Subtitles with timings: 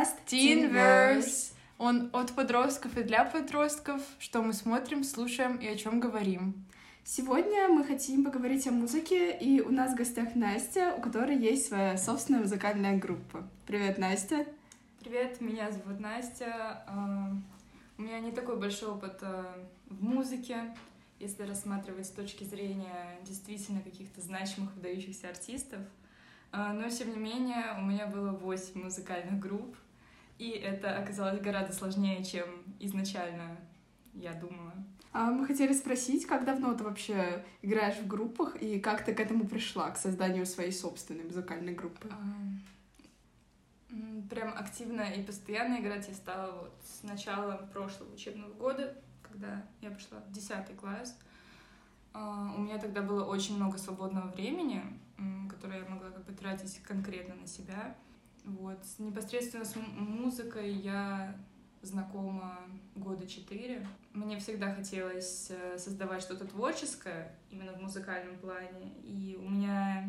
[0.00, 1.52] подкаст Teenverse.
[1.76, 6.54] Он от подростков и для подростков, что мы смотрим, слушаем и о чем говорим.
[7.04, 11.68] Сегодня мы хотим поговорить о музыке, и у нас в гостях Настя, у которой есть
[11.68, 13.46] своя собственная музыкальная группа.
[13.66, 14.46] Привет, Настя!
[15.00, 16.82] Привет, меня зовут Настя.
[16.86, 17.32] А,
[17.98, 19.54] у меня не такой большой опыт а,
[19.86, 20.74] в музыке,
[21.18, 25.80] если рассматривать с точки зрения действительно каких-то значимых, выдающихся артистов.
[26.52, 29.76] А, но, тем не менее, у меня было 8 музыкальных групп,
[30.40, 32.46] и это оказалось гораздо сложнее, чем
[32.78, 33.58] изначально
[34.14, 34.72] я думала.
[35.12, 39.20] А мы хотели спросить, как давно ты вообще играешь в группах и как ты к
[39.20, 42.08] этому пришла, к созданию своей собственной музыкальной группы?
[42.10, 43.94] А,
[44.30, 49.90] прям активно и постоянно играть я стала вот с начала прошлого учебного года, когда я
[49.90, 51.18] пошла в 10 класс.
[52.14, 54.82] А, у меня тогда было очень много свободного времени,
[55.50, 57.94] которое я могла как бы тратить конкретно на себя.
[58.44, 58.78] Вот.
[58.98, 61.36] Непосредственно с музыкой я
[61.82, 62.58] знакома
[62.94, 63.86] года четыре.
[64.12, 68.92] Мне всегда хотелось э, создавать что-то творческое, именно в музыкальном плане.
[69.02, 70.08] И у меня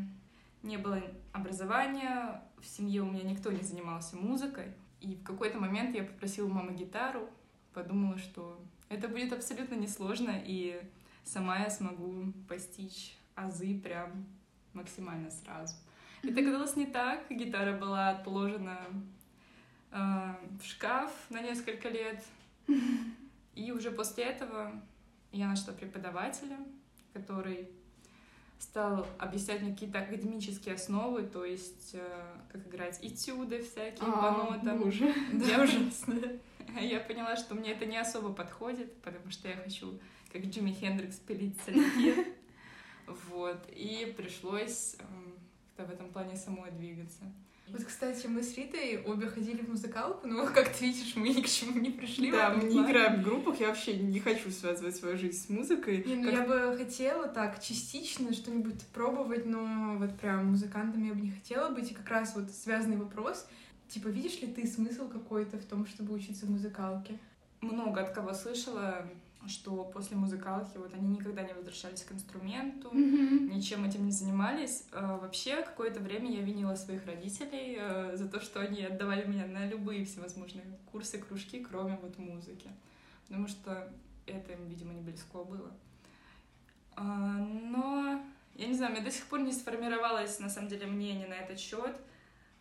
[0.64, 1.02] не было
[1.32, 4.74] образования, в семье у меня никто не занимался музыкой.
[5.00, 7.30] И в какой-то момент я попросила мамы гитару,
[7.74, 10.82] подумала, что это будет абсолютно несложно, и
[11.24, 14.26] сама я смогу постичь азы прям
[14.74, 15.76] максимально сразу.
[16.24, 17.30] Это оказалось не так.
[17.30, 18.80] Гитара была отложена
[19.92, 19.98] э,
[20.62, 22.24] в шкаф на несколько лет.
[23.56, 24.72] И уже после этого
[25.32, 26.58] я нашла преподавателя,
[27.14, 27.70] который
[28.60, 34.52] стал объяснять мне какие-то академические основы, то есть э, как играть этюды всякие а, по
[34.52, 34.88] нотам.
[34.88, 35.14] Уже.
[35.34, 36.16] Я ужасно.
[36.80, 40.00] Я поняла, что мне это не особо подходит, потому что я хочу,
[40.32, 42.28] как Джимми Хендрикс, пилить соляки.
[43.30, 43.68] Вот.
[43.72, 44.96] И пришлось
[45.86, 47.24] в этом плане самой двигаться.
[47.72, 51.42] Вот, кстати, мы с Ритой обе ходили в музыкалку, но, как ты видишь, мы ни
[51.42, 52.32] к чему не пришли.
[52.32, 56.04] Да, мы не играем в группах, я вообще не хочу связывать свою жизнь с музыкой.
[56.04, 56.34] Не, ну как...
[56.34, 61.70] я бы хотела так частично что-нибудь пробовать, но вот прям музыкантом я бы не хотела
[61.70, 61.92] быть.
[61.92, 63.48] И как раз вот связанный вопрос,
[63.88, 67.18] типа, видишь ли ты смысл какой-то в том, чтобы учиться в музыкалке?
[67.62, 69.08] Много от кого слышала,
[69.48, 73.54] что после музыкалки вот они никогда не возвращались к инструменту, mm-hmm.
[73.54, 74.86] ничем этим не занимались.
[74.92, 79.46] А, вообще какое-то время я винила своих родителей э, за то, что они отдавали меня
[79.48, 82.70] на любые всевозможные курсы, кружки, кроме вот музыки,
[83.28, 83.92] потому что
[84.26, 85.72] это им, видимо, не близко было.
[86.96, 88.22] А, но
[88.56, 91.36] я не знаю, у меня до сих пор не сформировалось на самом деле мнение на
[91.36, 91.96] этот счет.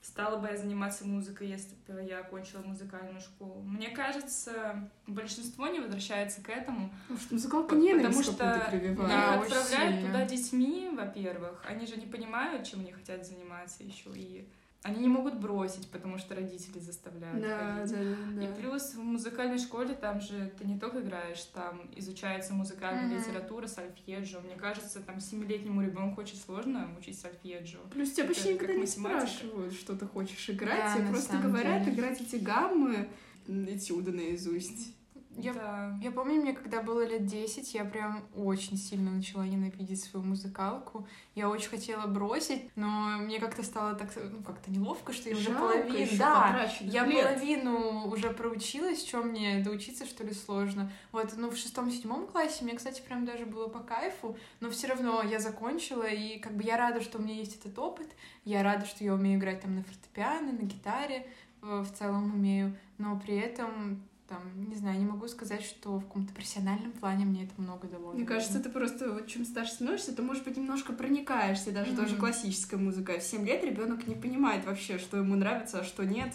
[0.02, 3.60] Стала бы я заниматься музыкой, если бы я окончила музыкальную школу?
[3.60, 6.90] Мне кажется, большинство не возвращается к этому.
[7.02, 11.62] Потому что музыкалка не Потому что да, отправляют туда детьми, во-первых.
[11.68, 14.10] Они же не понимают, чем они хотят заниматься еще.
[14.14, 14.48] И
[14.82, 17.92] они не могут бросить, потому что родители заставляют да, ходить.
[17.92, 18.44] Да, да, да.
[18.44, 23.18] И плюс в музыкальной школе там же ты не только играешь, там изучается музыкальная mm-hmm.
[23.18, 24.40] литература, сольфеджио.
[24.40, 27.80] Мне кажется, там семилетнему ребенку очень сложно учить сольфеджио.
[27.90, 31.96] Плюс тебя почти никогда не спрашивают, что ты хочешь играть, да, тебе просто говорят деле.
[31.96, 33.10] играть эти гаммы,
[33.46, 34.94] этюды наизусть.
[35.42, 35.98] Я, да.
[36.02, 41.06] я помню, мне когда было лет 10, я прям очень сильно начала ненавидеть свою музыкалку.
[41.34, 45.50] Я очень хотела бросить, но мне как-то стало так, ну, как-то неловко, что я уже
[45.50, 46.18] половину...
[46.18, 47.24] Да, я лет.
[47.24, 50.90] половину уже проучилась, что мне доучиться, что ли, сложно.
[51.12, 55.22] Вот, ну, в шестом-седьмом классе мне, кстати, прям даже было по кайфу, но все равно
[55.22, 58.08] я закончила, и как бы я рада, что у меня есть этот опыт,
[58.44, 61.26] я рада, что я умею играть там на фортепиано, на гитаре,
[61.62, 66.32] в целом умею, но при этом там, не знаю, не могу сказать, что в каком-то
[66.32, 68.12] профессиональном плане мне это много дало.
[68.12, 71.96] Мне кажется, ты просто вот чем старше становишься, ты, может быть, немножко проникаешься, даже mm-hmm.
[71.96, 73.18] тоже классическая музыка.
[73.18, 76.32] В 7 лет ребенок не понимает вообще, что ему нравится, а что нет.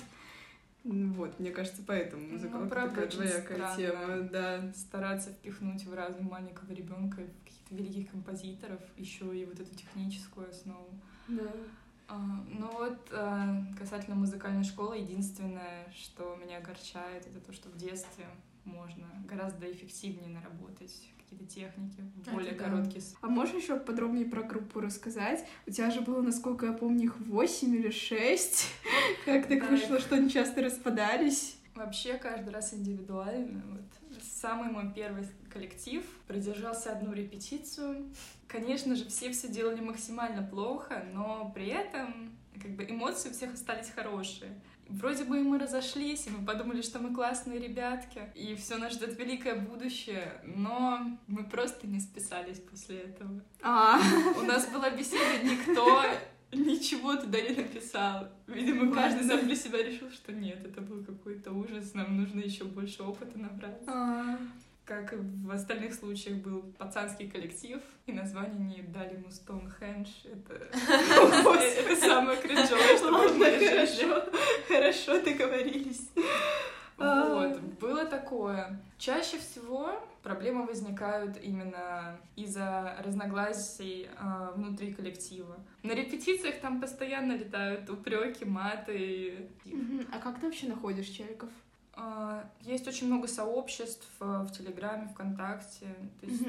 [0.84, 4.72] Вот, мне кажется, поэтому музыка ну, такая двоякая тема, да.
[4.76, 10.90] Стараться впихнуть в разум маленького ребенка каких-то великих композиторов, еще и вот эту техническую основу.
[11.30, 11.48] Да.
[12.08, 12.18] А,
[12.48, 18.26] ну вот, а, касательно музыкальной школы, единственное, что меня огорчает, это то, что в детстве
[18.64, 23.02] можно гораздо эффективнее наработать какие-то техники, более это короткие.
[23.02, 23.18] Да.
[23.22, 25.46] А можешь еще подробнее про группу рассказать?
[25.66, 28.68] У тебя же было, насколько я помню, их восемь или шесть.
[29.26, 31.55] Как так вышло, что они часто распадались?
[31.86, 33.62] Вообще каждый раз индивидуально.
[33.68, 34.20] Вот.
[34.24, 38.12] Самый мой первый коллектив продержался одну репетицию.
[38.48, 43.54] Конечно же, все все делали максимально плохо, но при этом как бы эмоции у всех
[43.54, 44.60] остались хорошие.
[44.88, 48.94] Вроде бы и мы разошлись, и мы подумали, что мы классные ребятки, и все нас
[48.94, 53.42] ждет великое будущее, но мы просто не списались после этого.
[53.62, 54.00] А.
[54.38, 56.04] У нас была беседа, никто
[56.58, 58.30] ничего туда не написал.
[58.48, 62.64] Видимо, каждый сам для себя решил, что нет, это был какой-то ужас, нам нужно еще
[62.64, 63.82] больше опыта набрать.
[63.88, 64.38] А.
[64.86, 70.10] Как и в остальных случаях был пацанский коллектив, и название не дали ему Стоунхендж.
[70.26, 73.68] Это, самое кринжовое, что жизни.
[73.68, 74.32] Хорошо,
[74.68, 76.10] хорошо договорились.
[76.98, 78.80] Вот, было такое.
[78.98, 79.92] Чаще всего
[80.24, 85.58] проблемы возникают именно из-за разногласий э, внутри коллектива.
[85.84, 89.50] На репетициях там постоянно летают упреки, маты.
[90.12, 91.50] А как ты вообще находишь челиков?
[91.96, 95.88] Э, есть очень много сообществ э, в Телеграме, ВКонтакте.
[96.22, 96.44] То есть.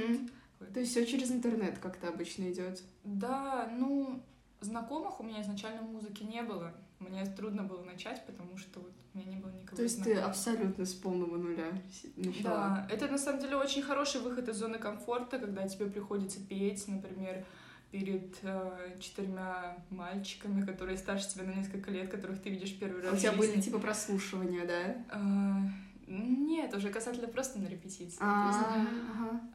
[0.72, 2.82] То есть все через интернет как-то обычно идет.
[3.04, 4.22] Да, ну,
[4.60, 6.72] знакомых у меня изначально в музыке не было.
[6.98, 10.12] Мне трудно было начать, потому что вот у меня не было никого То есть ты
[10.12, 10.28] знакомых.
[10.28, 11.72] абсолютно с полного нуля
[12.16, 12.42] начала.
[12.42, 16.88] Да, это на самом деле очень хороший выход из зоны комфорта, когда тебе приходится петь,
[16.88, 17.44] например,
[17.90, 23.12] перед э, четырьмя мальчиками, которые старше тебя на несколько лет, которых ты видишь первый раз.
[23.12, 24.96] А у тебя были типа прослушивания, да?
[25.16, 28.18] Э, нет, уже касательно просто на репетиции.
[28.20, 28.86] А.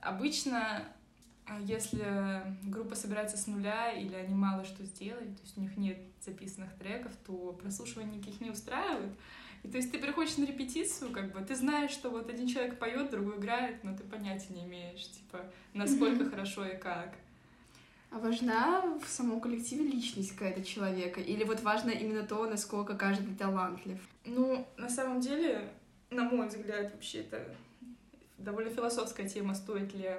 [0.01, 0.83] Обычно,
[1.61, 5.97] если группа собирается с нуля или они мало что сделали, то есть у них нет
[6.23, 9.13] записанных треков, то прослушивания никаких не устраивают.
[9.63, 12.79] И то есть ты приходишь на репетицию, как бы ты знаешь, что вот один человек
[12.79, 15.39] поет, другой играет, но ты понятия не имеешь, типа,
[15.73, 17.13] насколько хорошо и как.
[18.09, 21.21] А важна в самом коллективе личность какая-то человека?
[21.21, 23.99] Или вот важно именно то, насколько каждый талантлив?
[24.25, 25.71] Ну, на самом деле,
[26.09, 27.55] на мой взгляд, вообще это
[28.37, 30.11] довольно философская тема, стоит ли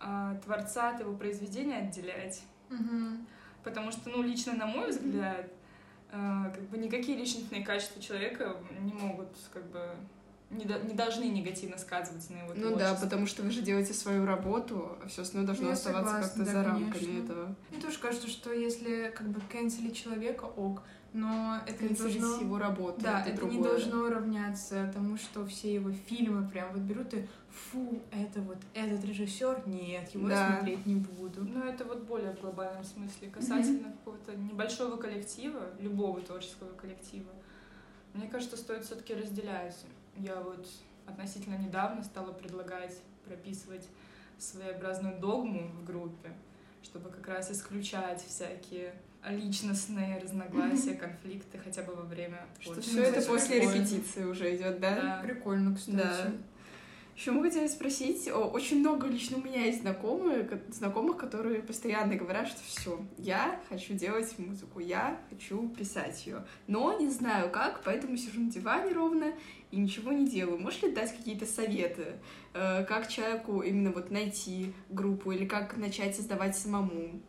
[0.00, 2.42] а, творца от его произведения отделять.
[2.70, 3.26] Мгм.
[3.64, 5.46] Потому что, ну, лично на мой взгляд,
[6.12, 9.90] э, как бы никакие личностные качества человека не могут, как бы,
[10.50, 12.98] не, до- не должны негативно сказываться на его Ну да, творчестве.
[13.08, 16.44] потому что вы же делаете свою работу, а все остальное должно Я оставаться согласна, как-то
[16.54, 17.24] да, за рамками конечно.
[17.24, 17.56] этого.
[17.70, 22.40] Мне тоже кажется, что если как бы канцелить человека, ок, но это не должно...
[22.40, 26.82] его работу, Да, это, это, не должно равняться тому, что все его фильмы прям вот
[26.82, 30.56] берут и фу, это вот этот режиссер, нет, его я Да.
[30.56, 31.44] смотреть не буду.
[31.44, 33.30] Ну, это вот более в глобальном смысле.
[33.30, 37.30] Касательно какого-то небольшого коллектива, любого творческого коллектива,
[38.12, 39.76] мне кажется, стоит все-таки разделять.
[40.16, 40.66] Я вот
[41.06, 43.86] относительно недавно стала предлагать прописывать
[44.38, 46.32] своеобразную догму в группе,
[46.82, 48.94] чтобы как раз исключать всякие
[49.30, 53.78] личностные разногласия, конфликты хотя бы во время Что все это после прикольно.
[53.80, 54.94] репетиции уже идет, да?
[54.96, 55.20] Да.
[55.22, 55.96] Прикольно, кстати.
[55.96, 56.32] Да.
[57.16, 61.62] Еще мы хотели спросить, о, очень много лично у меня есть знакомые, ко- знакомых, которые
[61.62, 67.48] постоянно говорят, что все, я хочу делать музыку, я хочу писать ее, но не знаю
[67.50, 69.32] как, поэтому сижу на диване ровно
[69.70, 70.58] и ничего не делаю.
[70.58, 72.18] Можешь ли дать какие-то советы,
[72.52, 77.22] э, как человеку именно вот найти группу или как начать создавать самому?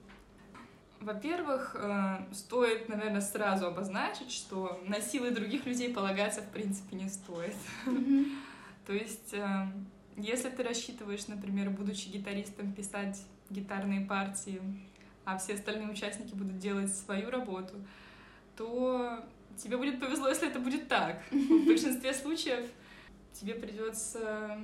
[1.00, 7.08] Во-первых, э, стоит, наверное, сразу обозначить, что на силы других людей полагаться в принципе не
[7.08, 7.56] стоит.
[8.86, 9.68] То есть, э,
[10.16, 14.62] если ты рассчитываешь, например, будучи гитаристом, писать гитарные партии,
[15.24, 17.76] а все остальные участники будут делать свою работу,
[18.56, 19.24] то
[19.58, 21.22] тебе будет повезло, если это будет так.
[21.32, 22.66] В большинстве случаев
[23.34, 24.58] тебе придется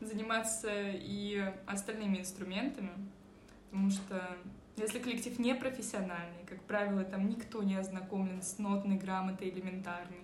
[0.00, 2.90] заниматься и остальными инструментами,
[3.70, 4.36] потому что
[4.82, 10.22] если коллектив не профессиональный, как правило, там никто не ознакомлен с нотной грамотой элементарной.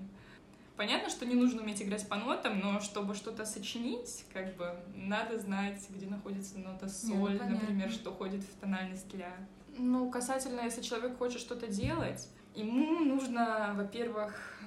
[0.77, 5.39] Понятно, что не нужно уметь играть по нотам, но чтобы что-то сочинить, как бы надо
[5.39, 7.61] знать, где находится нота соль, понятно.
[7.61, 9.33] например, что ходит в тональность ля.
[9.79, 14.61] Ну, касательно, если человек хочет что-то делать, ему нужно, во-первых,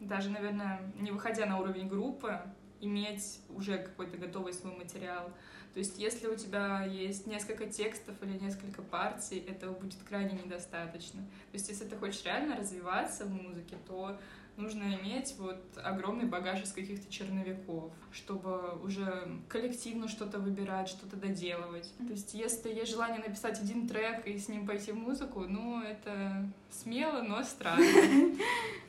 [0.00, 2.40] даже, наверное, не выходя на уровень группы,
[2.80, 5.30] иметь уже какой-то готовый свой материал.
[5.72, 11.20] То есть, если у тебя есть несколько текстов или несколько партий, этого будет крайне недостаточно.
[11.20, 14.18] То есть, если ты хочешь реально развиваться в музыке, то
[14.56, 21.92] нужно иметь вот огромный багаж из каких-то черновиков, чтобы уже коллективно что-то выбирать, что-то доделывать.
[21.98, 25.80] То есть, если есть желание написать один трек и с ним пойти в музыку, ну,
[25.80, 27.84] это смело, но странно.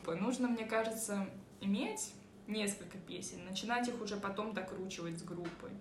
[0.20, 1.28] Нужно, мне кажется,
[1.62, 2.14] иметь
[2.48, 5.72] несколько песен, начинать их уже потом докручивать с группой.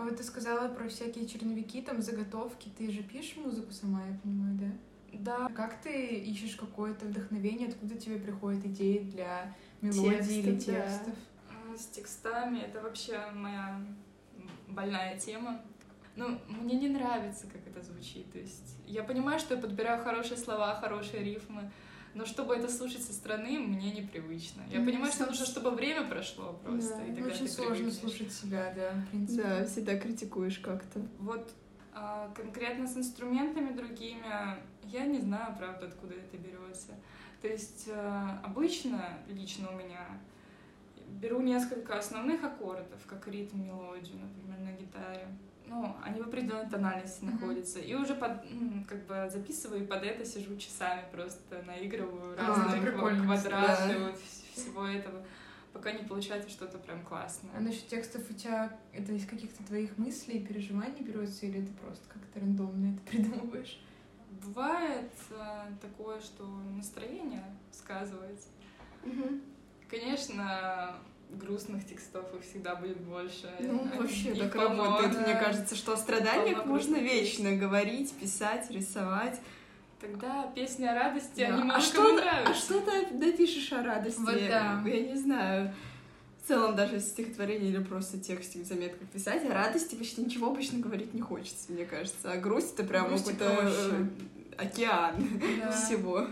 [0.00, 2.70] А вот ты сказала про всякие черновики, там, заготовки.
[2.78, 4.66] Ты же пишешь музыку сама, я понимаю, да?
[5.12, 7.68] Да, А как ты ищешь какое-то вдохновение?
[7.68, 10.82] Откуда тебе приходят идеи для мелодий или Текстов, да.
[10.88, 11.14] текстов?
[11.50, 13.78] А, С текстами это вообще моя
[14.68, 15.60] больная тема.
[16.16, 18.32] Ну, мне не нравится, как это звучит.
[18.32, 21.70] То есть я понимаю, что я подбираю хорошие слова, хорошие рифмы,
[22.14, 24.62] но чтобы это слушать со стороны, мне непривычно.
[24.70, 27.76] Я Мгм, понимаю, что нужно, чтобы время прошло просто, Да, и тогда Очень ты сложно
[27.76, 28.00] привыкнешь.
[28.00, 29.42] слушать себя, да, в принципе.
[29.42, 31.00] Да, всегда критикуешь как-то.
[31.18, 31.52] Вот
[31.92, 34.24] А конкретно с инструментами другими
[34.84, 36.94] я не знаю, правда, откуда это берется.
[37.42, 40.06] То есть э, обычно, лично у меня,
[41.20, 45.26] беру несколько основных аккордов, как ритм, мелодию, например, на гитаре.
[45.70, 47.30] Ну, они в определенной тональности mm-hmm.
[47.30, 47.78] находятся.
[47.78, 48.42] И уже под,
[48.88, 53.98] как бы записываю, и под это сижу часами просто наигрываю а, разные а, квадраты, да.
[54.00, 54.18] вот
[54.52, 55.24] всего этого
[55.72, 57.52] пока не получается что-то прям классное.
[57.56, 62.04] А насчет текстов у тебя это из каких-то твоих мыслей, переживаний берется, или ты просто
[62.08, 63.80] как-то рандомно это придумываешь?
[64.44, 66.46] Бывает э, такое, что
[66.76, 68.48] настроение сказывается.
[69.04, 69.40] Угу.
[69.88, 70.96] Конечно,
[71.32, 73.50] грустных текстов их всегда будет больше.
[73.60, 75.26] Ну, Они, вообще так работает.
[75.26, 79.40] Мне кажется, что о страданиях можно вечно говорить, писать, рисовать.
[80.00, 81.56] Тогда песни о радости, да.
[81.56, 84.20] они а что, А что ты напишешь о радости?
[84.20, 84.82] Вот да.
[84.86, 85.74] Я не знаю.
[86.42, 90.78] В целом, даже стихотворение или просто текстик в заметках писать, о радости почти ничего обычно
[90.78, 92.32] говорить не хочется, мне кажется.
[92.32, 94.06] А грусть— это прям какой-то э,
[94.56, 95.16] океан
[95.60, 95.70] да.
[95.72, 96.26] всего.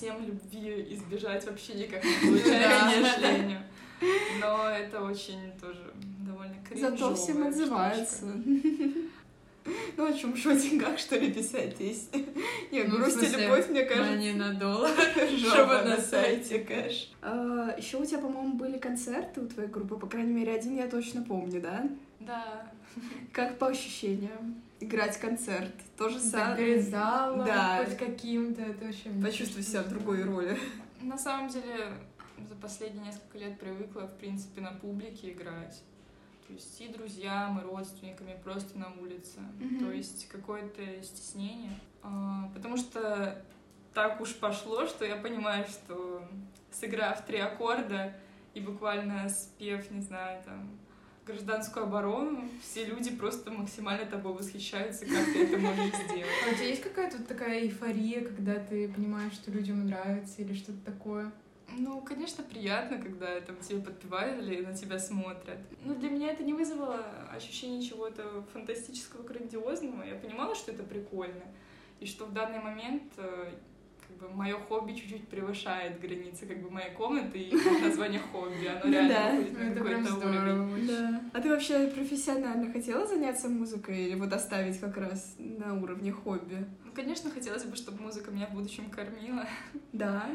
[0.00, 3.62] Тем любви избежать вообще никак не получается, к сожалению.
[4.40, 5.92] Но это очень тоже
[6.26, 8.26] довольно кринжовая Зато всем отзываются.
[9.96, 12.26] Ну, о чем же о деньгах, что ли, писать песни?
[12.70, 14.16] Не, ну, грусть и любовь, мне кажется.
[14.16, 14.90] не на доллар,
[15.38, 17.10] жопа на сайте кэш.
[17.22, 20.86] А, Еще у тебя, по-моему, были концерты у твоей группы, по крайней мере, один я
[20.86, 21.88] точно помню, да?
[22.20, 22.66] Да.
[23.32, 24.62] Как по ощущениям?
[24.80, 25.72] Играть концерт.
[25.96, 26.82] То же самое.
[26.82, 27.84] Да.
[27.84, 29.10] хоть каким-то, это вообще...
[29.22, 30.58] Почувствуй себя в другой роли.
[31.00, 31.88] На самом деле,
[32.48, 35.82] за последние несколько лет привыкла, в принципе, на публике играть.
[36.46, 39.40] То есть и друзьям, и родственниками, просто на улице.
[39.58, 39.78] Mm-hmm.
[39.78, 41.78] То есть какое-то стеснение.
[42.02, 43.42] А, потому что
[43.94, 46.28] так уж пошло, что я понимаю, что
[46.70, 48.14] сыграв три аккорда
[48.52, 50.78] и буквально спев, не знаю, там,
[51.26, 56.26] гражданскую оборону, все люди просто максимально тобой восхищаются, как ты это можешь сделать.
[56.46, 60.80] А у тебя есть какая-то такая эйфория, когда ты понимаешь, что людям нравится или что-то
[60.84, 61.32] такое?
[61.76, 65.58] Ну, конечно, приятно, когда там тебе подпевают или на тебя смотрят.
[65.84, 70.02] Но для меня это не вызвало ощущение чего-то фантастического, грандиозного.
[70.02, 71.44] Я понимала, что это прикольно.
[72.00, 73.52] И что в данный момент э,
[74.08, 78.66] как бы мое хобби чуть-чуть превышает границы как бы моей комнаты и название хобби.
[78.66, 80.86] Оно реально уходит на какой-то уровень.
[80.86, 81.22] Да.
[81.32, 86.66] А ты вообще профессионально хотела заняться музыкой или вот оставить как раз на уровне хобби?
[86.84, 89.46] Ну, конечно, хотелось бы, чтобы музыка меня в будущем кормила.
[89.92, 90.26] Да.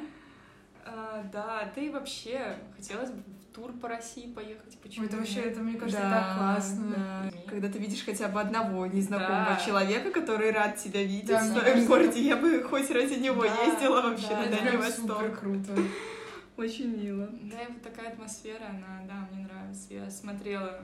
[0.85, 4.77] А, да, да и вообще хотелось бы в тур по России поехать.
[4.81, 5.05] Почему?
[5.05, 6.93] Это вообще, это мне кажется, да, так классно.
[6.95, 7.31] Да.
[7.47, 9.65] Когда ты видишь хотя бы одного незнакомого да.
[9.65, 13.63] человека, который рад тебя видеть да, в своем городе, я бы хоть ради него да,
[13.63, 15.17] ездила вообще да, на Дальний Восток.
[15.17, 15.75] Супер круто.
[16.57, 17.29] Очень мило.
[17.43, 19.93] Да, и вот такая атмосфера, она, да, мне нравится.
[19.93, 20.81] Я смотрела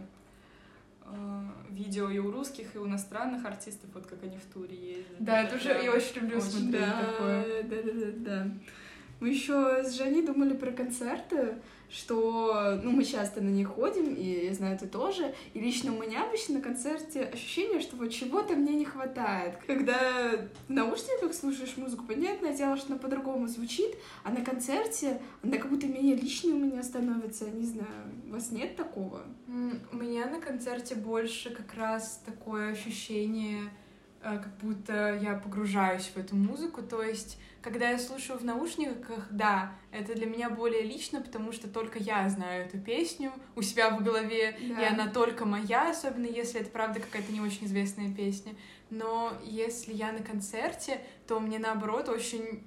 [1.02, 5.18] э, видео и у русских, и у иностранных артистов, вот как они в туре ездят.
[5.20, 7.64] Да, это уже я очень люблю очень, смотреть да, такое.
[7.64, 8.52] Да, да, да, да.
[9.19, 11.55] Мы еще с Женей думали про концерты,
[11.89, 16.01] что, ну, мы часто на них ходим, и я знаю, ты тоже, и лично у
[16.01, 19.55] меня обычно на концерте ощущение, что вот чего-то мне не хватает.
[19.67, 25.57] Когда в наушниках слушаешь музыку, понятное дело, что она по-другому звучит, а на концерте она
[25.57, 29.22] как будто менее личной у меня становится, не знаю, у вас нет такого?
[29.48, 33.62] У меня на концерте больше как раз такое ощущение,
[34.22, 39.25] э, как будто я погружаюсь в эту музыку, то есть когда я слушаю в наушниках,
[39.31, 43.89] да, это для меня более лично, потому что только я знаю эту песню у себя
[43.89, 44.81] в голове, да.
[44.81, 48.53] и она только моя, особенно если это правда какая-то не очень известная песня.
[48.91, 52.63] Но если я на концерте, то мне наоборот очень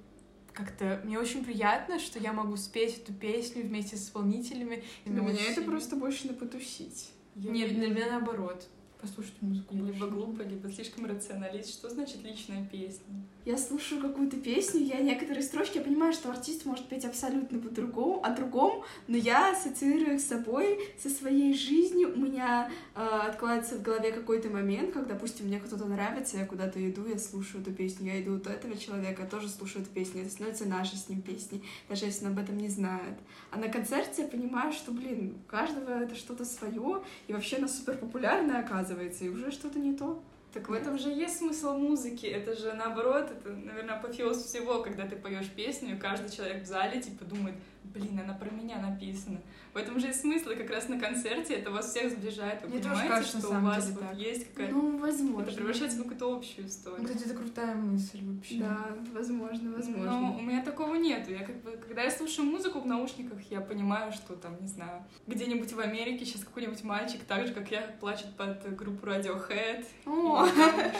[0.51, 4.83] как-то мне очень приятно, что я могу спеть эту песню вместе с исполнителями.
[5.05, 5.51] Для меня очень...
[5.53, 7.11] это просто больше на потусить.
[7.35, 8.67] Нет, для меня наоборот
[8.99, 9.75] послушать музыку.
[9.75, 11.71] Я либо глупо, либо слишком рационалист.
[11.71, 13.23] Что значит личная песня?
[13.49, 18.23] Я слушаю какую-то песню, я некоторые строчки, я понимаю, что артист может петь абсолютно по-другому,
[18.23, 22.13] о другом, но я ассоциирую их с собой, со своей жизнью.
[22.15, 26.77] У меня э, откладывается в голове какой-то момент, когда, допустим, мне кто-то нравится, я куда-то
[26.87, 30.29] иду, я слушаю эту песню, я иду у этого человека, тоже слушаю эту песню, это
[30.29, 33.17] становится нашей с ним песней, даже если он об этом не знает.
[33.49, 37.67] А на концерте я понимаю, что, блин, у каждого это что-то свое, и вообще она
[37.67, 40.21] супер популярная оказывается, и уже что-то не то.
[40.51, 42.25] Так в этом же есть смысл музыки.
[42.25, 46.65] Это же наоборот, это, наверное, апофеоз всего, когда ты поешь песню, и каждый человек в
[46.65, 49.39] зале типа думает, блин, она про меня написана.
[49.73, 52.61] В этом же и смысл, как раз на концерте это вас всех сближает.
[52.63, 54.73] Вы Мне понимаете, кажется, что у вас вот есть какая-то...
[54.73, 55.47] Ну, возможно.
[55.47, 57.01] Это превращается в какую-то общую историю.
[57.01, 58.55] Ну, кстати, это крутая мысль вообще.
[58.55, 60.11] Да, возможно, возможно.
[60.11, 61.31] Но у меня такого нету.
[61.31, 65.05] Я как бы, когда я слушаю музыку в наушниках, я понимаю, что там, не знаю,
[65.27, 69.85] где-нибудь в Америке сейчас какой-нибудь мальчик, так же, как я, плачет под группу Radiohead.
[70.05, 70.47] О.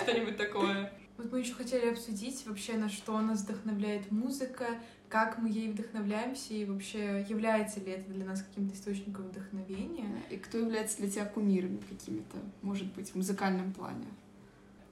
[0.04, 0.94] Что-нибудь такое.
[1.18, 4.68] Вот мы еще хотели обсудить вообще, на что нас вдохновляет музыка,
[5.10, 10.22] как мы ей вдохновляемся и вообще является ли это для нас каким-то источником вдохновения.
[10.30, 14.06] И кто является для тебя кумирами какими-то, может быть, в музыкальном плане?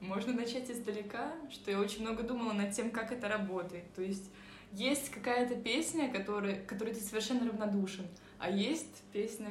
[0.00, 3.84] Можно начать издалека, что я очень много думала над тем, как это работает.
[3.94, 4.30] То есть
[4.72, 8.06] есть какая-то песня, которой, которой ты совершенно равнодушен,
[8.38, 9.48] а есть песня,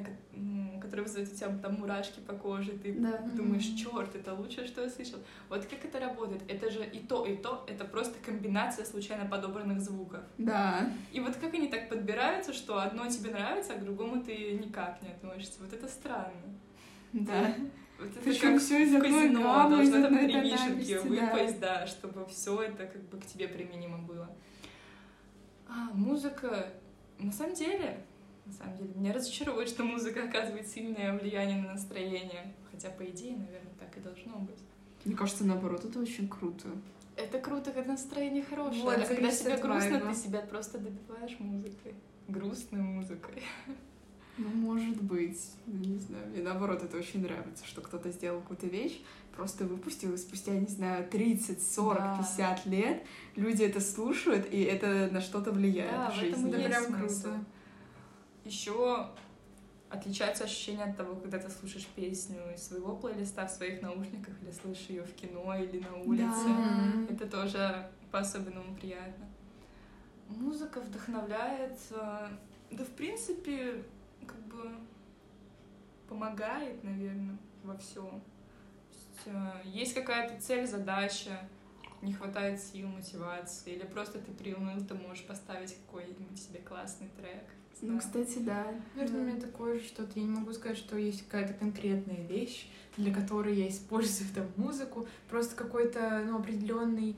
[0.81, 3.17] которая вызывает у тебя там мурашки по коже, ты да.
[3.35, 5.19] думаешь, черт, это лучшее, что я слышал.
[5.49, 6.41] Вот как это работает?
[6.47, 10.21] Это же и то, и то, это просто комбинация случайно подобранных звуков.
[10.37, 10.89] Да.
[11.11, 15.01] И вот как они так подбираются, что одно тебе нравится, а к другому ты никак
[15.01, 15.59] не относишься.
[15.59, 16.57] Вот это странно.
[17.11, 17.53] Да.
[17.99, 21.79] Вот это Причем как все из одной гаммы, должно там три вишенки выпасть, да.
[21.79, 24.29] да, чтобы все это как бы к тебе применимо было.
[25.67, 26.73] А, музыка,
[27.17, 27.97] на самом деле,
[28.47, 32.53] на самом деле, меня разочаровывает, что музыка оказывает сильное влияние на настроение.
[32.71, 34.59] Хотя, по идее, наверное, так и должно быть.
[35.05, 36.67] Мне кажется, наоборот, это очень круто.
[37.15, 38.83] Это круто, когда настроение хорошее.
[38.83, 41.95] Вот, а когда тебе грустно, ты себя просто добиваешь музыкой.
[42.27, 43.43] Грустной музыкой.
[44.37, 45.41] Ну, может быть.
[45.65, 46.27] Ну, не знаю.
[46.27, 49.01] Мне наоборот это очень нравится, что кто-то сделал какую-то вещь,
[49.35, 52.17] просто выпустил, и спустя, не знаю, 30, 40, да.
[52.17, 53.03] 50 лет
[53.35, 56.49] люди это слушают, и это на что-то влияет да, в жизни.
[56.53, 57.43] Это прям круто.
[58.47, 59.09] Еще
[59.89, 64.51] отличается ощущение от того, когда ты слушаешь песню из своего плейлиста в своих наушниках или
[64.51, 66.47] слышишь ее в кино или на улице.
[66.47, 67.13] Да.
[67.13, 69.25] Это тоже по-особенному приятно.
[70.29, 72.27] Музыка вдохновляет, э,
[72.71, 73.83] да в принципе
[74.25, 74.71] как бы
[76.07, 78.21] помогает, наверное, во всем.
[78.91, 81.47] Есть, э, есть какая-то цель, задача,
[82.01, 87.45] не хватает сил, мотивации, или просто ты приуныл, ты можешь поставить какой-нибудь себе классный трек.
[87.81, 88.65] Ну, кстати, да.
[88.95, 89.23] Наверное, да.
[89.23, 90.11] у меня такое же что-то.
[90.15, 95.07] Я не могу сказать, что есть какая-то конкретная вещь, для которой я использую там музыку.
[95.29, 97.15] Просто какой-то, ну, определенный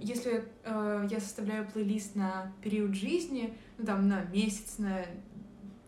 [0.00, 5.04] если э, я составляю плейлист на период жизни, ну там на месяц, на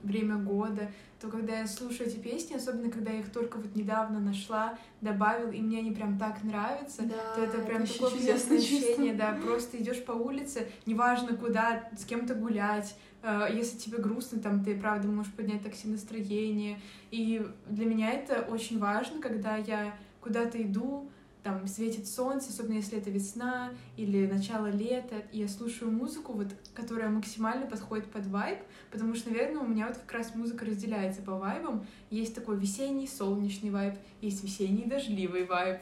[0.03, 4.21] время года, то когда я слушаю эти песни, особенно когда я их только вот недавно
[4.21, 8.59] нашла, добавил, и мне они прям так нравятся, да, то это прям это такое чудесное
[8.59, 14.41] ощущение, да, просто идешь по улице, неважно куда, с кем-то гулять, э, если тебе грустно,
[14.41, 19.95] там ты правда можешь поднять такси настроение, и для меня это очень важно, когда я
[20.23, 21.11] куда-то иду,
[21.43, 26.49] там светит солнце, особенно если это весна или начало лета, и я слушаю музыку, вот,
[26.75, 28.59] которая максимально подходит под вайб,
[28.91, 31.87] потому что, наверное, у меня вот как раз музыка разделяется по вайбам.
[32.11, 35.81] Есть такой весенний солнечный вайб, есть весенний дождливый вайб.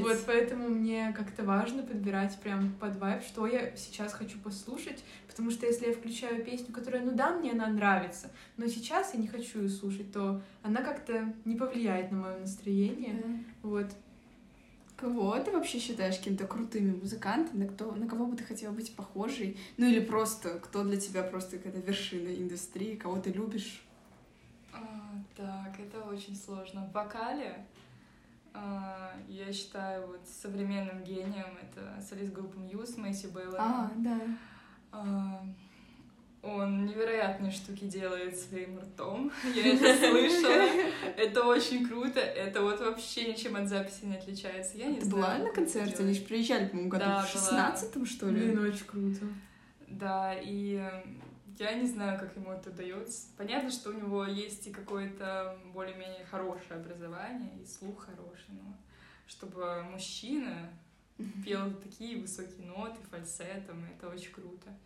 [0.00, 5.50] Вот, поэтому мне как-то важно подбирать прям под вайб, что я сейчас хочу послушать, потому
[5.50, 9.28] что если я включаю песню, которая, ну да, мне она нравится, но сейчас я не
[9.28, 13.44] хочу ее слушать, то она как-то не повлияет на мое настроение.
[13.62, 13.86] Вот.
[15.02, 17.64] Кого ты вообще считаешь какими-то крутыми музыкантами?
[17.64, 19.58] На, кто, на кого бы ты хотела быть похожей?
[19.76, 23.82] Ну или просто, кто для тебя просто какая-то вершина индустрии, кого ты любишь?
[24.72, 26.86] А, так, это очень сложно.
[26.86, 27.66] В вокале
[28.54, 33.56] а, я считаю вот современным гением это солист группы Muse Мэйси Бейла.
[33.58, 34.20] А, да.
[34.92, 35.44] А,
[36.42, 39.30] он невероятные штуки делает своим ртом.
[39.54, 40.68] Я это слышала.
[41.22, 42.18] Это очень круто.
[42.18, 44.76] Это вот вообще ничем от записи не отличается.
[44.76, 45.38] Я не Ты знаю.
[45.38, 46.02] была на концерте?
[46.02, 48.50] Они же приезжали, по-моему, году да, в шестнадцатом, что ли?
[48.50, 49.26] Блин, очень круто.
[49.86, 51.22] Да, и эм,
[51.58, 53.28] я не знаю, как ему это дается.
[53.36, 58.76] Понятно, что у него есть и какое-то более-менее хорошее образование, и слух хороший, но
[59.28, 60.70] чтобы мужчина
[61.44, 64.76] пел такие высокие ноты фальцетом, это очень круто.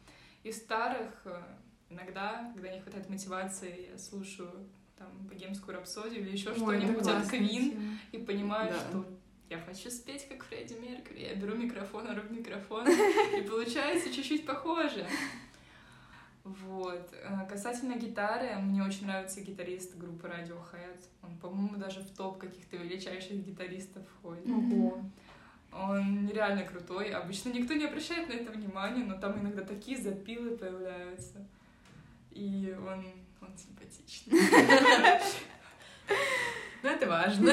[0.42, 1.42] Из старых э,
[1.88, 7.98] иногда, когда не хватает мотивации, я слушаю там богемскую рапсодию или еще что-нибудь от Квин
[8.12, 8.80] и понимаю, да.
[8.80, 9.06] что
[9.48, 11.22] я хочу спеть как Фредди Меркьюри.
[11.22, 12.86] Я беру микрофон, ору микрофон,
[13.38, 15.06] и получается чуть-чуть похоже.
[16.42, 17.12] Вот.
[17.12, 20.98] Э, касательно гитары, мне очень нравится гитарист группы Radiohead.
[21.22, 24.48] Он, по-моему, даже в топ каких-то величайших гитаристов входит.
[24.48, 25.00] Ого.
[25.72, 27.10] Он нереально крутой.
[27.10, 31.46] Обычно никто не обращает на это внимания, но там иногда такие запилы появляются.
[32.36, 33.04] И он,
[33.40, 34.38] он симпатичный.
[36.82, 37.48] Ну, это важно.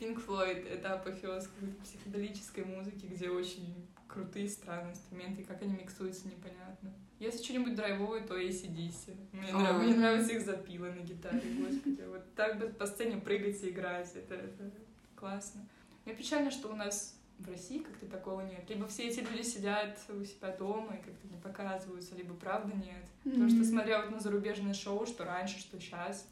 [0.00, 1.48] Pink Floyd— это апофеоз
[1.84, 6.92] психоделической музыки, где очень крутые, странные инструменты, как они миксуются, непонятно.
[7.20, 9.16] Если что-нибудь драйвовое, то ACDC.
[9.32, 9.80] Мне, нрав...
[9.80, 12.02] Мне нравятся их запилы на гитаре, господи.
[12.08, 14.72] Вот так бы по сцене прыгать и играть, это, это
[15.14, 15.68] классно.
[16.04, 18.68] Мне печально, что у нас в России как-то такого нет.
[18.68, 23.04] Либо все эти люди сидят у себя дома и как-то не показываются, либо правда нет.
[23.24, 23.30] Mm-hmm.
[23.30, 26.26] Потому что смотря вот на зарубежные шоу, что раньше, что сейчас,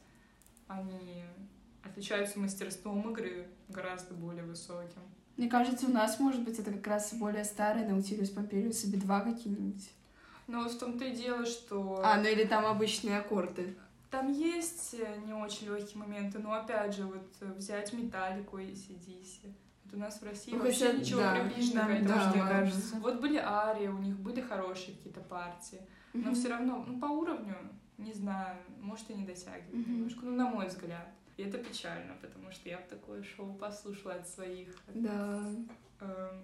[0.69, 1.25] они
[1.83, 5.03] отличаются мастерством игры гораздо более высоким.
[5.37, 9.35] Мне кажется, у нас, может быть, это как раз более старые Наутилус Помпилиус и Би-2
[9.35, 9.91] какие-нибудь.
[10.47, 12.01] Но в том-то и дело, что...
[12.05, 13.75] А, ну или там обычные аккорды.
[14.11, 18.73] Там есть э, не очень легкие моменты, но опять же, вот э, взять металлику и
[18.73, 19.55] CDC.
[19.85, 22.41] Вот у нас в России ну, вообще хотя, ничего да, приближенного к этому, да, мне
[22.41, 22.97] кажется.
[22.97, 25.81] Вот были арии, у них были хорошие какие-то партии,
[26.13, 26.35] но mm-hmm.
[26.35, 27.57] все равно, ну, по уровню,
[27.99, 29.91] не знаю, может, и не дотягивают mm-hmm.
[29.91, 31.09] немножко, ну, на мой взгляд.
[31.37, 35.43] И это печально, потому что я бы такое шоу послушала от своих от, да.
[36.01, 36.43] э,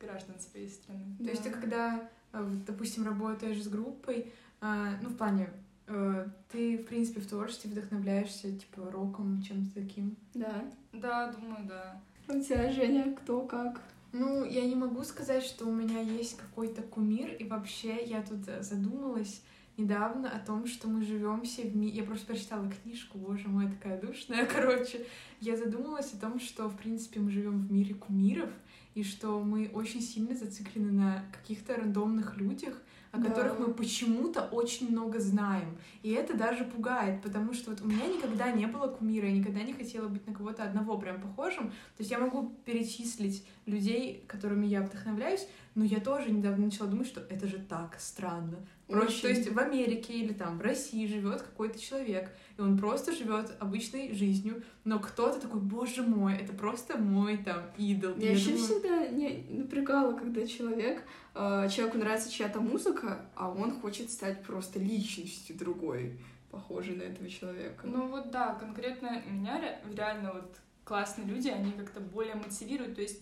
[0.00, 1.04] граждан своей страны.
[1.18, 1.30] То да.
[1.30, 5.50] есть ты когда, э, допустим, работаешь с группой, э, ну, в плане
[5.86, 10.16] э, ты, в принципе, в творчестве вдохновляешься, типа, роком, чем-то таким?
[10.34, 10.64] Да.
[10.92, 12.00] Да, думаю, да.
[12.28, 13.80] У тебя, Женя, кто как?
[14.12, 18.44] Ну, я не могу сказать, что у меня есть какой-то кумир, и вообще я тут
[18.64, 19.42] задумалась,
[19.76, 21.98] недавно о том, что мы живем все в мире.
[21.98, 25.06] Я просто прочитала книжку, боже мой, такая душная, короче.
[25.40, 28.50] Я задумалась о том, что, в принципе, мы живем в мире кумиров,
[28.96, 32.82] и что мы очень сильно зациклены на каких-то рандомных людях,
[33.16, 33.28] о да.
[33.28, 35.76] которых мы почему-то очень много знаем.
[36.02, 39.62] И это даже пугает, потому что вот у меня никогда не было кумира, я никогда
[39.62, 41.68] не хотела быть на кого-то одного прям похожим.
[41.68, 47.06] То есть я могу перечислить людей, которыми я вдохновляюсь, но я тоже недавно начала думать,
[47.06, 48.58] что это же так странно.
[48.86, 53.12] Просто, то есть в Америке или там в России живет какой-то человек, и он просто
[53.12, 58.14] живет обычной жизнью, но кто-то такой, боже мой, это просто мой там идол.
[58.14, 58.64] Меня еще думаю...
[58.64, 61.02] всегда не напрягало, когда человек,
[61.34, 66.20] э, человеку нравится чья-то музыка, а он хочет стать просто личностью другой,
[66.52, 67.84] похожей на этого человека.
[67.84, 69.60] Ну вот да, конкретно меня
[69.96, 73.20] реально вот классные люди, они как-то более мотивируют, то есть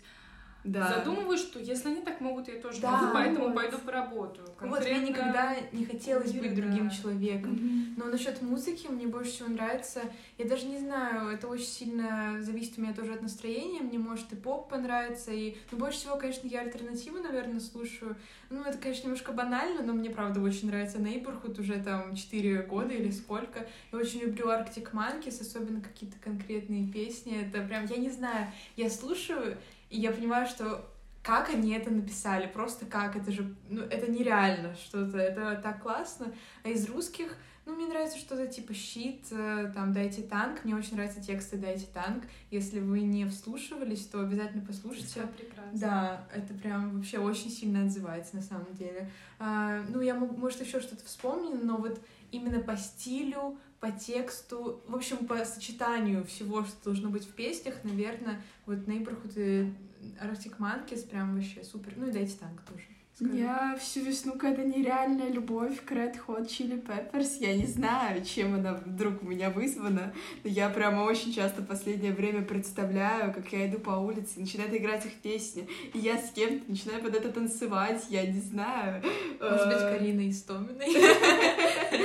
[0.65, 0.89] да.
[0.89, 3.55] задумываюсь, что если они так могут, я тоже да, могу, поэтому вот.
[3.55, 4.47] пойду поработаю.
[4.59, 4.69] Конкретно...
[4.71, 6.95] Вот мне никогда не хотелось быть другим да.
[6.95, 7.53] человеком.
[7.53, 7.95] Mm-hmm.
[7.97, 10.03] Но насчет музыки мне больше всего нравится.
[10.39, 13.81] Я даже не знаю, это очень сильно зависит у меня тоже от настроения.
[13.81, 18.17] Мне может и поп понравится, и ну, больше всего, конечно, я альтернативу, наверное, слушаю.
[18.51, 22.95] Ну, это, конечно, немножко банально, но мне, правда, очень нравится Neighborhood уже там 4 года
[22.95, 23.67] или сколько.
[23.93, 27.47] Я очень люблю Arctic Monkeys, особенно какие-то конкретные песни.
[27.47, 29.57] Это прям, я не знаю, я слушаю,
[29.95, 30.85] и я понимаю, что
[31.23, 36.35] как они это написали, просто как, это же, ну, это нереально что-то, это так классно.
[36.65, 40.97] А из русских, ну, мне нравится что-то типа «Щит», э, там «Дайте танк», мне очень
[40.97, 42.25] нравятся тексты «Дайте танк».
[42.51, 45.07] Если вы не вслушивались, то обязательно послушайте.
[45.07, 45.71] Все прекрасно.
[45.73, 49.11] Да, это прям вообще очень сильно отзывается на самом деле.
[49.39, 52.01] А, ну, я, может, еще что-то вспомню, но вот
[52.33, 57.75] именно по стилю, по тексту, в общем, по сочетанию всего, что должно быть в песнях,
[57.85, 59.75] наверное, вот Neighborhood и
[60.23, 61.93] Arctic Monkeys прям вообще супер.
[61.97, 62.85] Ну и Дайте танк тоже.
[63.15, 63.37] Скажи.
[63.37, 67.37] Я всю весну какая-то нереальная любовь к Red Hot Chili Peppers.
[67.39, 71.67] Я не знаю, чем она вдруг у меня вызвана, но я прямо очень часто в
[71.67, 76.33] последнее время представляю, как я иду по улице, начинает играть их песни, и я с
[76.33, 79.01] кем-то начинаю под это танцевать, я не знаю.
[79.41, 80.89] Может быть, э, Карина Истоминой?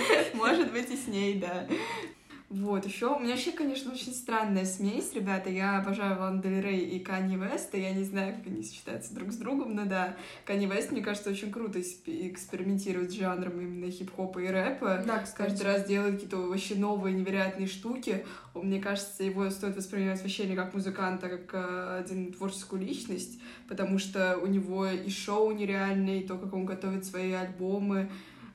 [0.33, 1.67] Может быть, и с ней, да.
[2.49, 5.51] Вот, еще у меня вообще, конечно, очень странная смесь, ребята.
[5.51, 7.77] Я обожаю Лан Дель Рей и Канни Веста.
[7.77, 11.29] Я не знаю, как они сочетаются друг с другом, но да, Канни Вест, мне кажется,
[11.29, 15.03] очень круто экспериментирует с жанром именно хип-хопа и рэпа.
[15.05, 15.49] Да, кстати.
[15.49, 18.25] Каждый раз делает какие-то вообще новые невероятные штуки.
[18.55, 23.39] Мне кажется, его стоит воспринимать вообще не как музыканта, а как э, один творческую личность,
[23.67, 28.09] потому что у него и шоу нереальное, и то, как он готовит свои альбомы,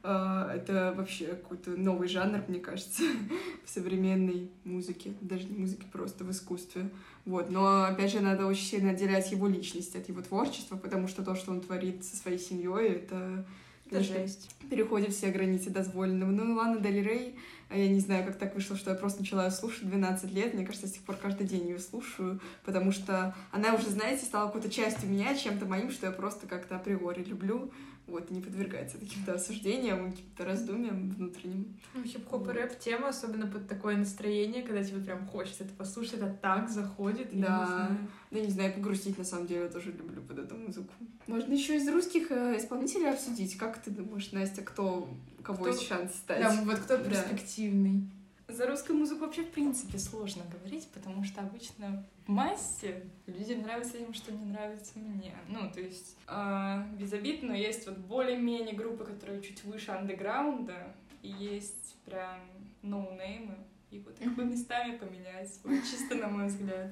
[0.05, 3.03] это вообще какой-то новый жанр, мне кажется,
[3.65, 6.91] в современной музыке, даже не музыке, просто в искусстве.
[7.25, 7.51] Вот.
[7.51, 11.35] Но, опять же, надо очень сильно отделять его личность от его творчества, потому что то,
[11.35, 13.47] что он творит со своей семьей, это,
[13.87, 14.55] это жесть.
[14.69, 16.31] переходит все границы дозволенного.
[16.31, 19.45] Ну, ладно, Дали Рей, а я не знаю, как так вышло, что я просто начала
[19.45, 20.55] ее слушать 12 лет.
[20.55, 24.47] Мне кажется, с тех пор каждый день ее слушаю, потому что она уже, знаете, стала
[24.47, 27.71] какой-то частью меня, чем-то моим, что я просто как-то априори люблю
[28.07, 31.75] вот, не подвергается каким-то осуждениям, каким-то раздумьям внутренним.
[31.95, 36.15] Ну, хип-хоп и рэп тема, особенно под такое настроение, когда тебе прям хочется это послушать,
[36.15, 37.29] это так заходит.
[37.33, 37.99] Да, я не знаю.
[38.35, 40.93] Да, не знаю, погрустить на самом деле я тоже люблю под эту музыку.
[41.29, 43.57] Можно еще из русских э, исполнителей обсудить.
[43.57, 45.09] Как ты думаешь, Настя, кто,
[45.45, 45.69] кого кто...
[45.69, 46.43] есть шанс стать?
[46.43, 48.11] Да, вот кто перспективный.
[48.49, 48.55] Да.
[48.55, 53.99] За русскую музыку вообще в принципе сложно говорить, потому что обычно в массе людям нравится
[53.99, 55.35] тем, что не нравится мне.
[55.49, 60.93] Ну, то есть э, без обид, но есть вот более-менее группы, которые чуть выше андеграунда,
[61.23, 62.41] и есть прям
[62.83, 63.55] ноунеймы,
[63.93, 66.91] их вот их бы местами поменять, вот, чисто на мой взгляд.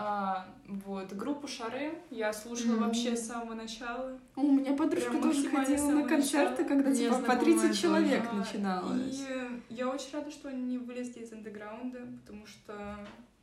[0.00, 2.84] А, вот, группу Шары я слушала Мгм.
[2.84, 4.16] вообще с самого начала.
[4.36, 6.68] У меня подружка Прям тоже ходила на концерты, начала.
[6.68, 7.80] когда типа по знакомая 30 тоже.
[7.82, 9.20] человек А, начиналось.
[9.20, 12.96] И я очень рада, что они не вылезли из андеграунда, потому что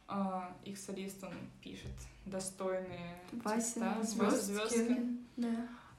[0.08, 1.92] а, их солист, он пишет
[2.26, 4.46] достойные Вася, Вася звездки.
[4.78, 5.20] Звёздкин.
[5.36, 5.50] Да.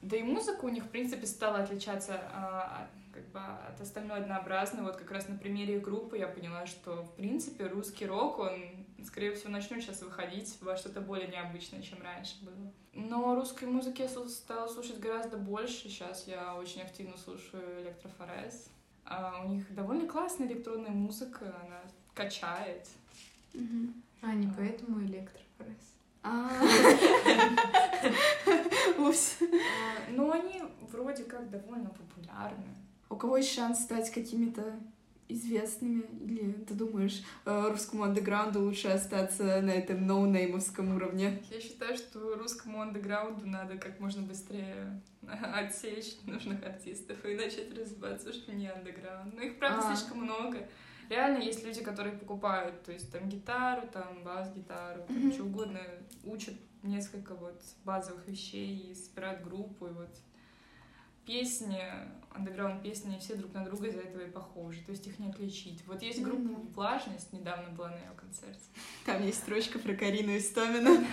[0.01, 2.87] Да и музыка у них, в принципе, стала отличаться а,
[3.17, 4.83] как бы от остальной однообразной.
[4.83, 9.33] Вот как раз на примере группы я поняла, что, в принципе, русский рок, он, скорее
[9.33, 12.71] всего, начнет сейчас выходить во что-то более необычное, чем раньше было.
[12.93, 15.89] Но русской музыки я стала слушать гораздо больше.
[15.89, 18.69] Сейчас я очень активно слушаю Электрофорез.
[19.05, 21.81] А, у них довольно классная электронная музыка, она
[22.13, 22.87] качает.
[23.53, 24.03] Мгм.
[24.21, 25.95] А, не поэтому электропресс.
[26.21, 26.51] А.
[28.99, 29.37] Упс.
[29.41, 32.75] А, Но они вроде как довольно популярны.
[33.09, 34.79] У кого есть шанс стать какими-то
[35.29, 36.03] известными?
[36.25, 41.41] Или ты думаешь, э, русскому андеграунду лучше остаться на этом ноунеймовском уровне?
[41.51, 45.01] Я считаю, что русскому андеграунду надо как можно быстрее
[45.55, 49.33] отсечь нужных артистов и начать развиваться уже не андеграунд.
[49.35, 49.95] Но их, правда, А.
[49.95, 50.67] слишком много.
[51.09, 55.31] Реально есть люди, которые покупают, то есть там гитару, там бас-гитару, Мгм.
[55.31, 55.79] что угодно,
[56.25, 60.09] учат несколько вот базовых вещей и собирают группу, и вот
[61.27, 61.83] песни,
[62.33, 65.85] андеграунд песни, все друг на друга из-за этого и похожи, то есть их не отличить.
[65.85, 66.67] Вот есть группа Мгм.
[66.69, 68.63] «Влажность», недавно была на ее концерте.
[69.05, 71.05] Там есть строчка про Карину Истомину.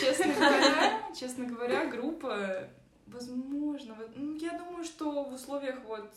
[0.00, 2.68] Честно говоря, честно говоря, группа,
[3.06, 6.10] возможно, ну, я думаю, что в условиях вот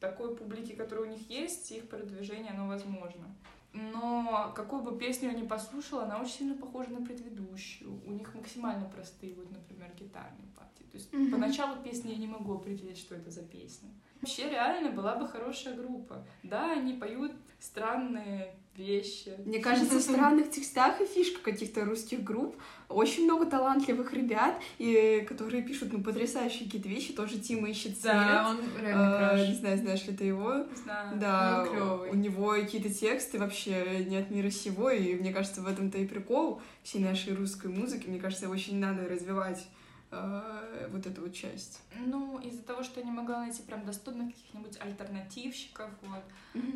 [0.00, 3.34] такой публики, которая у них есть, их продвижение, оно возможно.
[3.74, 8.00] Но какую бы песню я ни послушала, она очень сильно похожа на предыдущую.
[8.06, 10.84] У них максимально простые, вот, например, гитарные партии.
[10.84, 11.32] То есть Мгм.
[11.32, 13.90] поначалу песни я не могу определить, что это за песня.
[14.20, 16.24] Вообще реально была бы хорошая группа.
[16.44, 19.32] Да, они поют странные вещи.
[19.44, 22.56] Мне кажется, в странных текстах и фишка каких-то русских групп
[22.88, 27.12] очень много талантливых ребят, и, которые пишут ну, потрясающие какие-то вещи.
[27.12, 28.12] Тоже Тима ищет цвет.
[28.14, 29.48] Да, он реально Э, краш.
[29.48, 30.66] Не знаю, знаешь ли ты его.
[30.82, 31.18] Знаю.
[31.18, 32.10] Да, Ну, клёвый.
[32.10, 36.06] у него какие-то тексты вообще не от мира сего, и мне кажется, в этом-то и
[36.06, 38.06] прикол всей нашей русской музыки.
[38.08, 39.66] Мне кажется, очень надо развивать
[40.14, 41.80] э, вот эту вот часть.
[41.98, 46.24] Ну, из-за того, что я не могла найти прям доступных каких-нибудь альтернативщиков, вот,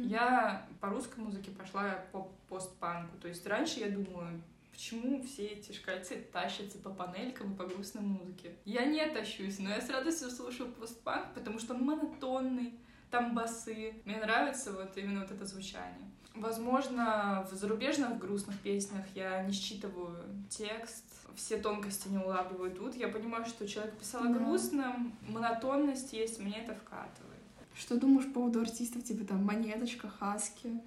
[0.04, 3.16] я по русской музыке пошла по постпанку.
[3.18, 8.02] То есть раньше я думаю, почему все эти шкальцы тащатся по панелькам и по грустной
[8.02, 8.54] музыке.
[8.64, 12.74] Я не тащусь, но я с радостью слушаю постпанк, потому что он монотонный,
[13.10, 13.94] там басы.
[14.04, 16.10] Мне нравится вот именно вот это звучание.
[16.40, 20.16] Возможно, в зарубежных грустных песнях я не считываю
[20.48, 21.04] текст,
[21.36, 22.94] все тонкости не улавливаю тут.
[22.96, 24.30] Я понимаю, что человек писал Да.
[24.30, 27.38] грустном, монотонность есть, мне это вкатывает.
[27.74, 30.80] Что думаешь по поводу артистов, типа там Монеточка, Хаски?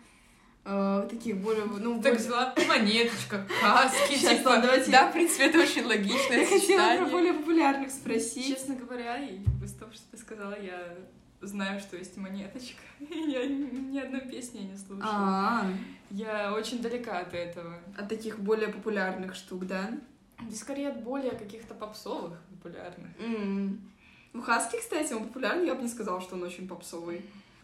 [0.63, 4.57] э, таких более, ну, Так более- взяла монеточка, каски, Щас, типа.
[4.61, 8.47] давайте- Да, в принципе, это очень логичное Я хотела про более популярных спросить.
[8.47, 10.95] Честно говоря, и из того, что ты сказала, я
[11.41, 12.81] знаю, что есть монеточка.
[12.99, 15.11] Я ни одной песни не слушала.
[15.11, 15.73] А,
[16.09, 17.75] Я очень далека от этого.
[17.97, 19.91] от таких более популярных штук, да?
[20.39, 23.09] Да скорее от более каких-то попсовых популярных.
[24.33, 27.21] Ну, Хаски, кстати, он популярный, я бы не сказала, что он очень попсовый.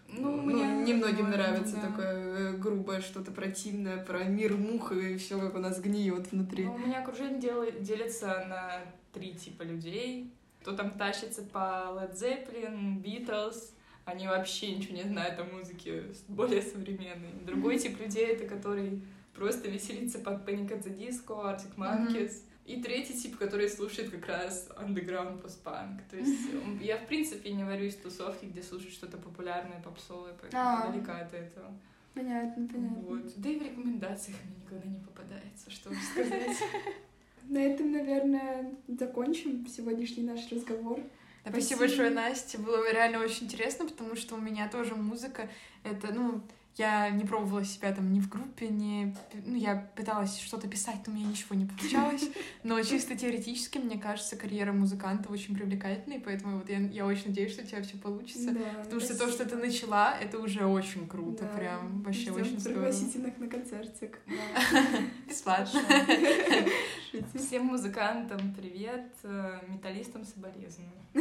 [0.10, 1.82] Ну, Ну, мне немногим нормально, нравится да.
[1.88, 6.66] такое э, грубое, что-то противное про мир мух и все, как у нас гниет внутри.
[6.66, 8.82] Ну, у меня окружение дел- делится на
[9.13, 10.32] три типа людей.
[10.68, 13.72] Кто там тащится по Led Zeppelin, Beatles,
[14.04, 17.32] они вообще ничего не знают о музыке более современной.
[17.46, 19.02] Другой тип людей— это который
[19.34, 22.42] просто веселится под Panic at the Disco, Arctic Monkeys.
[22.66, 26.02] И третий тип, который слушает как раз underground постпанк.
[26.12, 26.50] То есть
[26.82, 30.92] я, в принципе, не варюсь в тусовке, где слушают что-то популярное, попсовое, поэтому А.
[30.92, 31.74] далека от этого.
[32.14, 33.00] Понятно, понятно.
[33.04, 33.34] Вот.
[33.38, 36.58] Да и в рекомендациях мне никогда не попадается, что сказать.
[37.50, 41.00] На этом, наверное, закончим сегодняшний наш разговор.
[41.42, 41.80] Спасибо Спасибо.
[41.80, 42.60] большое, Настя.
[42.60, 45.50] Было реально очень интересно, потому что у меня тоже музыка.
[45.84, 46.42] Это, ну,
[46.78, 49.16] я не пробовала себя там ни в группе, ни...
[49.46, 52.30] Ну, я пыталась что-то писать, но у меня ничего не получалось.
[52.63, 57.54] Но чисто теоретически, мне кажется, карьера музыканта очень привлекательной, поэтому вот я, я очень надеюсь,
[57.54, 58.52] что у тебя все получится.
[58.52, 59.32] Да, Потому что то, спасибо.
[59.32, 61.46] что ты начала, это уже очень круто.
[61.46, 61.58] Да.
[61.58, 62.80] Прям вообще Ждём очень здорово.
[62.84, 64.20] пригласительных на концертик.
[65.28, 65.82] Бесплатно.
[67.36, 70.92] Всем музыкантам привет, э, металлистам соболезную.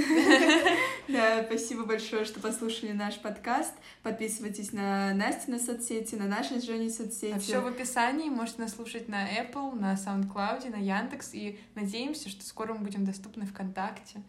[1.09, 3.73] Да, спасибо большое, что послушали наш подкаст.
[4.03, 7.39] Подписывайтесь на Настю на соцсети, на наши с Женей соцсети.
[7.39, 8.29] Все в описании.
[8.29, 11.31] Можете нас слушать на Apple, на SoundCloud, на Яндекс.
[11.35, 14.23] И надеемся, что скоро мы будем доступны ВКонтакте.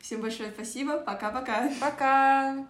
[0.00, 0.98] Всем большое спасибо.
[0.98, 1.70] Пока-пока.
[1.80, 2.66] Пока!